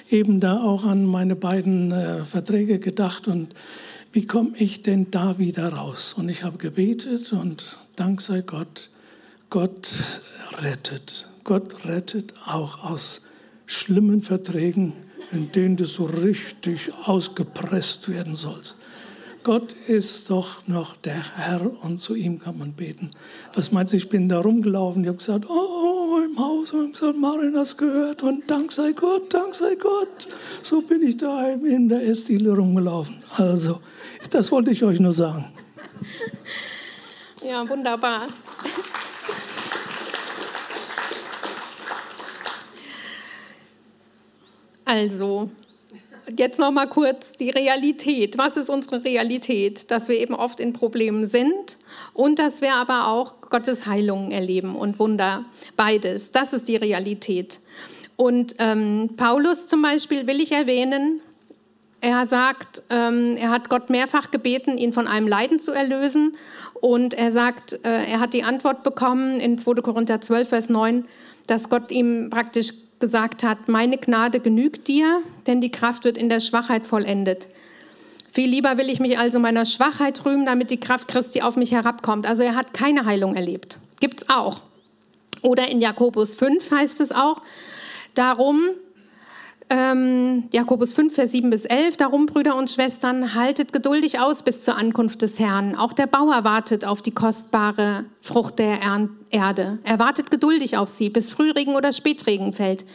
[0.09, 3.53] eben da auch an meine beiden äh, Verträge gedacht und
[4.12, 6.13] wie komme ich denn da wieder raus?
[6.17, 8.91] Und ich habe gebetet und Dank sei Gott,
[9.54, 9.88] Gott
[10.63, 11.28] rettet.
[11.44, 13.28] Gott rettet auch aus
[13.68, 14.94] schlimmen Verträgen,
[15.32, 18.80] in denen du so richtig ausgepresst werden sollst.
[19.44, 23.12] Gott ist doch noch der Herr und zu ihm kann man beten.
[23.54, 26.94] Was meinst du, ich bin da rumgelaufen, ich habe gesagt, oh, im Haus, und ich
[26.94, 30.28] gesagt, Marin das gehört und Dank sei Gott, Dank sei Gott.
[30.63, 33.22] So bin ich da in der Essdiele rumgelaufen.
[33.38, 33.82] Also,
[34.32, 35.46] das wollte ich euch nur sagen.
[37.44, 38.30] Ja, wunderbar.
[44.86, 45.50] Also,
[46.38, 48.38] jetzt noch mal kurz die Realität.
[48.38, 49.91] Was ist unsere Realität?
[49.91, 51.78] Dass wir eben oft in Problemen sind
[52.13, 55.46] und dass wir aber auch Gottes Heilungen erleben und Wunder.
[55.76, 56.32] Beides.
[56.32, 57.60] Das ist die Realität.
[58.15, 61.22] Und ähm, Paulus zum Beispiel will ich erwähnen.
[62.02, 66.38] Er sagt, ähm, er hat Gott mehrfach gebeten, ihn von einem Leiden zu erlösen.
[66.74, 69.76] Und er sagt, äh, er hat die Antwort bekommen in 2.
[69.76, 71.06] Korinther 12, Vers 9,
[71.47, 76.29] dass Gott ihm praktisch gesagt hat, meine Gnade genügt dir, denn die Kraft wird in
[76.29, 77.47] der Schwachheit vollendet.
[78.32, 81.71] Viel lieber will ich mich also meiner Schwachheit rühmen, damit die Kraft Christi auf mich
[81.71, 82.25] herabkommt.
[82.25, 83.77] Also er hat keine Heilung erlebt.
[83.99, 84.62] Gibt's auch.
[85.41, 87.41] Oder in Jakobus 5 heißt es auch,
[88.15, 88.69] darum
[89.69, 91.97] ähm, Jakobus 5, Vers 7 bis 11.
[91.97, 95.76] Darum, Brüder und Schwestern, haltet geduldig aus bis zur Ankunft des Herrn.
[95.76, 98.80] Auch der Bauer wartet auf die kostbare Frucht der
[99.30, 99.80] Erde.
[99.84, 102.86] Er wartet geduldig auf sie, bis Frühregen oder Spätregen fällt.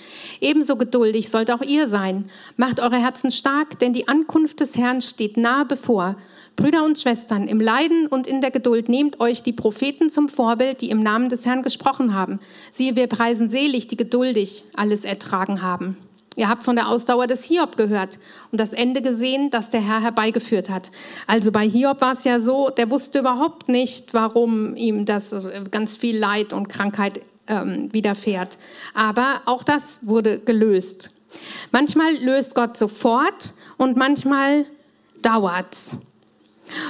[0.41, 2.31] Ebenso geduldig sollt auch ihr sein.
[2.57, 6.17] Macht eure Herzen stark, denn die Ankunft des Herrn steht nahe bevor.
[6.59, 10.81] Brüder und Schwestern, im Leiden und in der Geduld nehmt euch die Propheten zum Vorbild,
[10.81, 12.41] die im Namen des Herrn gesprochen haben.
[12.73, 15.97] Siehe, wir preisen selig, die geduldig alles ertragen haben.
[16.39, 18.21] Ihr habt von der Ausdauer des Hiob gehört
[18.53, 20.93] und das Ende gesehen, das der Herr herbeigeführt hat.
[21.27, 25.65] Also bei Hiob war es ja so, der wusste überhaupt nicht, warum ihm das äh,
[25.69, 28.57] ganz viel Leid und Krankheit ähm, widerfährt.
[28.95, 31.11] Aber auch das wurde gelöst.
[31.73, 34.65] Manchmal löst Gott sofort und manchmal
[35.23, 35.97] dauert's.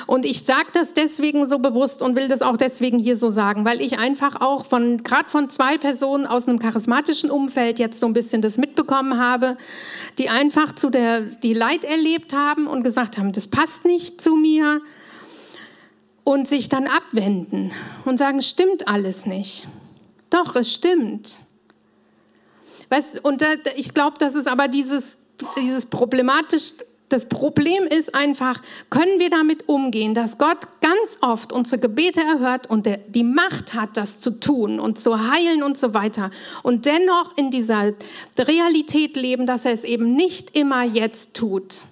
[0.06, 3.64] Und ich sage das deswegen so bewusst und will das auch deswegen hier so sagen,
[3.64, 8.06] weil ich einfach auch von, gerade von zwei Personen aus einem charismatischen Umfeld jetzt so
[8.06, 9.56] ein bisschen das mitbekommen habe,
[10.18, 14.36] die einfach zu der, die Leid erlebt haben und gesagt haben, das passt nicht zu
[14.36, 14.80] mir
[16.24, 17.72] und sich dann abwenden
[18.04, 19.66] und sagen, stimmt alles nicht.
[20.30, 21.36] Doch, es stimmt.
[22.90, 25.18] Weißt, und da, ich glaube, das ist aber dieses,
[25.56, 26.72] dieses problematisch
[27.08, 32.68] das Problem ist einfach, können wir damit umgehen, dass Gott ganz oft unsere Gebete erhört
[32.68, 36.30] und die Macht hat, das zu tun und zu heilen und so weiter.
[36.62, 37.92] Und dennoch in dieser
[38.38, 41.82] Realität leben, dass er es eben nicht immer jetzt tut.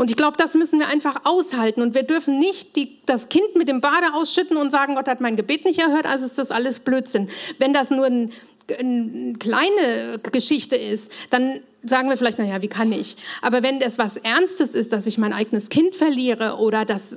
[0.00, 1.82] Und ich glaube, das müssen wir einfach aushalten.
[1.82, 5.20] Und wir dürfen nicht die, das Kind mit dem Bade ausschütten und sagen, Gott hat
[5.20, 7.28] mein Gebet nicht erhört, also ist das alles Blödsinn.
[7.58, 8.32] Wenn das nur ein
[8.78, 13.16] eine kleine Geschichte ist, dann sagen wir vielleicht, naja, wie kann ich?
[13.42, 17.16] Aber wenn das was Ernstes ist, dass ich mein eigenes Kind verliere oder dass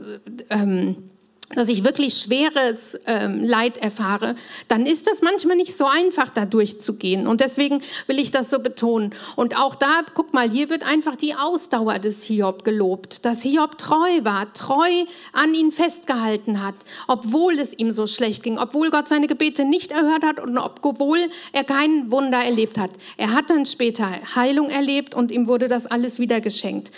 [0.50, 1.10] ähm,
[1.56, 4.36] dass ich wirklich schweres ähm, Leid erfahre,
[4.68, 7.28] dann ist das manchmal nicht so einfach, da durchzugehen.
[7.28, 9.12] Und deswegen will ich das so betonen.
[9.36, 13.78] Und auch da, guck mal, hier wird einfach die Ausdauer des Hiob gelobt, dass Hiob
[13.78, 16.76] treu war, treu an ihn festgehalten hat,
[17.08, 21.20] obwohl es ihm so schlecht ging, obwohl Gott seine Gebete nicht erhört hat und obwohl
[21.52, 22.92] er kein Wunder erlebt hat.
[23.18, 26.92] Er hat dann später Heilung erlebt und ihm wurde das alles wieder geschenkt.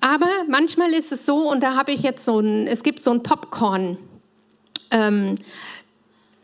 [0.00, 3.10] Aber manchmal ist es so, und da habe ich jetzt so ein, es gibt so
[3.10, 3.98] ein Popcorn.
[4.90, 5.36] Ähm,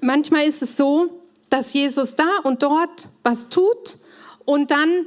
[0.01, 1.11] manchmal ist es so,
[1.51, 3.99] dass Jesus da und dort was tut
[4.45, 5.07] und dann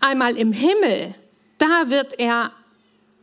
[0.00, 1.14] einmal im Himmel,
[1.58, 2.52] da wird er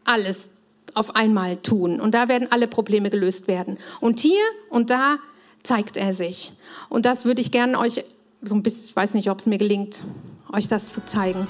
[0.04, 0.52] alles
[0.94, 3.78] auf einmal tun und da werden alle Probleme gelöst werden.
[4.02, 5.18] Und hier und da
[5.64, 6.54] zeigt er sich.
[6.90, 8.04] Und das würde ich gerne euch
[8.42, 10.02] so ein bisschen, ich weiß nicht, ob es mir gelingt,
[10.52, 11.48] euch das zu zeigen.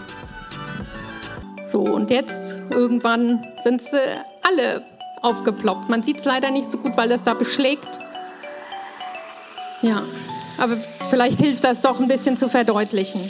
[1.69, 3.99] So, und jetzt irgendwann sind sie
[4.41, 4.83] alle
[5.21, 5.89] aufgeploppt.
[5.89, 7.99] Man sieht es leider nicht so gut, weil es da beschlägt.
[9.81, 10.03] Ja,
[10.57, 10.77] aber
[11.09, 13.29] vielleicht hilft das doch ein bisschen zu verdeutlichen.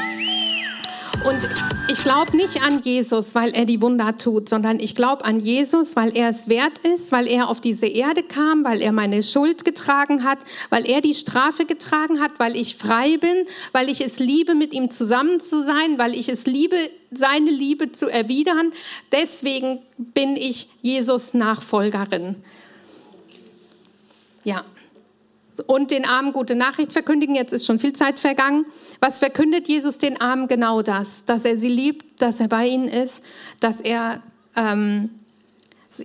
[1.26, 1.47] Und
[1.89, 5.95] ich glaube nicht an Jesus, weil er die Wunder tut, sondern ich glaube an Jesus,
[5.95, 9.65] weil er es wert ist, weil er auf diese Erde kam, weil er meine Schuld
[9.65, 10.39] getragen hat,
[10.70, 14.74] weil er die Strafe getragen hat, weil ich frei bin, weil ich es liebe, mit
[14.74, 16.78] ihm zusammen zu sein, weil ich es liebe,
[17.11, 18.72] seine Liebe zu erwidern.
[19.11, 22.36] Deswegen bin ich Jesus Nachfolgerin.
[24.43, 24.63] Ja
[25.65, 27.35] und den Armen gute Nachricht verkündigen.
[27.35, 28.65] Jetzt ist schon viel Zeit vergangen.
[28.99, 31.25] Was verkündet Jesus den Armen genau das?
[31.25, 33.23] Dass er sie liebt, dass er bei ihnen ist,
[33.59, 34.21] dass er
[34.55, 35.09] ähm,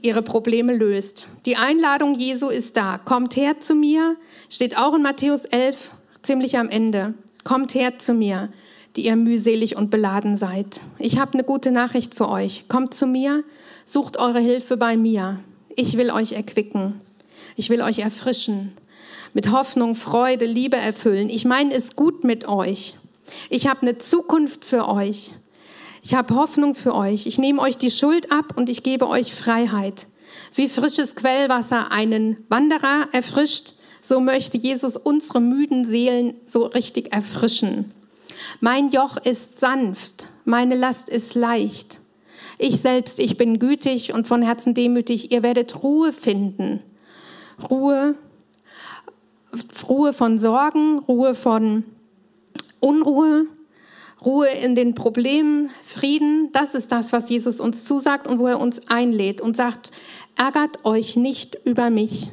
[0.00, 1.26] ihre Probleme löst.
[1.44, 2.98] Die Einladung Jesu ist da.
[2.98, 4.16] Kommt her zu mir,
[4.48, 5.90] steht auch in Matthäus 11,
[6.22, 7.14] ziemlich am Ende.
[7.44, 8.48] Kommt her zu mir,
[8.96, 10.80] die ihr mühselig und beladen seid.
[10.98, 12.68] Ich habe eine gute Nachricht für euch.
[12.68, 13.42] Kommt zu mir,
[13.84, 15.40] sucht eure Hilfe bei mir.
[15.74, 17.00] Ich will euch erquicken.
[17.57, 18.72] Ich will euch erfrischen
[19.35, 21.30] mit Hoffnung, Freude, Liebe erfüllen.
[21.30, 22.95] Ich meine es gut mit euch.
[23.51, 25.33] Ich habe eine Zukunft für euch.
[26.03, 27.26] Ich habe Hoffnung für euch.
[27.26, 30.07] Ich nehme euch die Schuld ab und ich gebe euch Freiheit.
[30.55, 37.93] Wie frisches Quellwasser einen Wanderer erfrischt, so möchte Jesus unsere müden Seelen so richtig erfrischen.
[38.61, 42.01] Mein Joch ist sanft, meine Last ist leicht.
[42.59, 45.33] Ich selbst, ich bin gütig und von Herzen demütig.
[45.33, 46.83] Ihr werdet Ruhe finden.
[47.70, 48.16] Ruhe
[49.88, 51.84] Ruhe von Sorgen, Ruhe von
[52.80, 53.46] Unruhe,
[54.24, 56.50] Ruhe in den Problemen, Frieden.
[56.53, 59.92] Das ist das, was Jesus uns zusagt und wo er uns einlädt und sagt,
[60.36, 62.30] ärgert euch nicht über mich.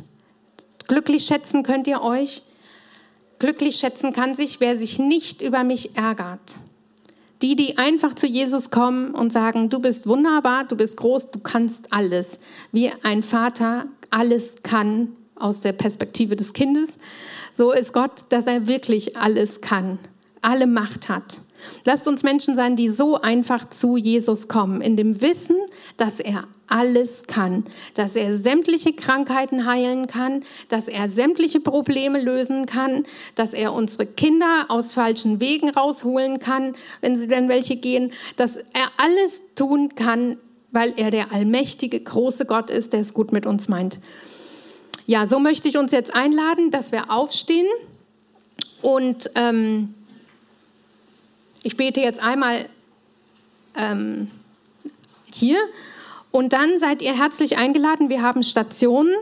[0.88, 2.44] Glücklich schätzen könnt ihr euch.
[3.40, 6.58] Glücklich schätzen kann sich, wer sich nicht über mich ärgert.
[7.42, 11.40] Die, die einfach zu Jesus kommen und sagen, du bist wunderbar, du bist groß, du
[11.40, 12.42] kannst alles.
[12.74, 16.98] Wie ein Vater alles kann, aus der Perspektive des Kindes.
[17.54, 20.00] So ist Gott, dass er wirklich alles kann,
[20.42, 21.42] alle Macht hat.
[21.86, 25.58] Lasst uns Menschen sein, die so einfach zu Jesus kommen, in dem Wissen,
[25.98, 27.66] dass er alles kann,
[27.96, 34.06] dass er sämtliche Krankheiten heilen kann, dass er sämtliche Probleme lösen kann, dass er unsere
[34.06, 39.96] Kinder aus falschen Wegen rausholen kann, wenn sie denn welche gehen, dass er alles tun
[39.96, 40.38] kann,
[40.72, 43.98] weil er der allmächtige, große Gott ist, der es gut mit uns meint.
[45.10, 47.66] Ja, so möchte ich uns jetzt einladen, dass wir aufstehen
[48.84, 49.96] und ähm,
[51.64, 52.70] ich bete jetzt einmal
[53.76, 54.30] ähm,
[55.34, 55.58] hier
[56.30, 58.10] und dann seid ihr herzlich eingeladen.
[58.10, 59.16] Wir haben Stationen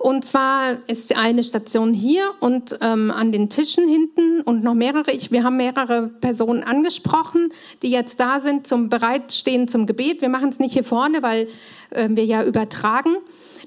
[0.00, 5.10] Und zwar ist eine Station hier und ähm, an den Tischen hinten und noch mehrere.
[5.10, 7.52] Ich, wir haben mehrere Personen angesprochen,
[7.82, 10.22] die jetzt da sind zum Bereitstehen zum Gebet.
[10.22, 11.48] Wir machen es nicht hier vorne, weil
[11.90, 13.14] äh, wir ja übertragen.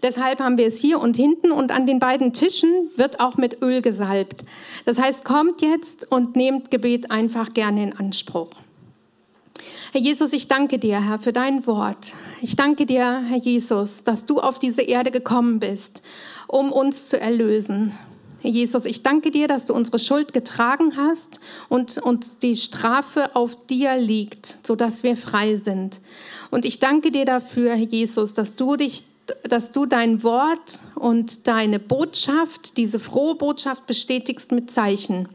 [0.04, 3.62] Deshalb haben wir es hier und hinten und an den beiden Tischen wird auch mit
[3.62, 4.44] Öl gesalbt.
[4.86, 8.50] Das heißt, kommt jetzt und nehmt Gebet einfach gerne in Anspruch.
[9.94, 12.16] Herr Jesus, ich danke dir, Herr, für dein Wort.
[12.42, 16.04] Ich danke dir, Herr Jesus, dass du auf diese Erde gekommen bist,
[16.48, 17.94] um uns zu erlösen.
[18.42, 21.40] Herr Jesus, ich danke dir, dass du unsere Schuld getragen hast
[21.70, 26.02] und uns die Strafe auf dir liegt, sodass wir frei sind.
[26.52, 29.06] Und ich danke dir dafür, Herr Jesus, dass du dich
[29.44, 35.30] dass du dein Wort und deine Botschaft, diese frohe Botschaft bestätigst mit Zeichen.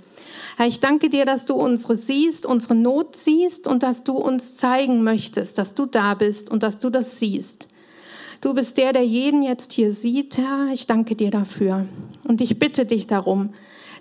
[0.57, 4.57] Herr, ich danke dir, dass du unsere siehst, unsere Not siehst und dass du uns
[4.57, 7.69] zeigen möchtest, dass du da bist und dass du das siehst.
[8.41, 10.69] Du bist der, der jeden jetzt hier sieht, Herr.
[10.73, 11.87] Ich danke dir dafür.
[12.25, 13.51] Und ich bitte dich darum,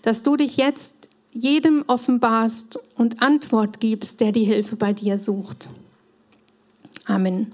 [0.01, 5.69] dass du dich jetzt jedem offenbarst und Antwort gibst, der die Hilfe bei dir sucht.
[7.05, 7.51] Amen.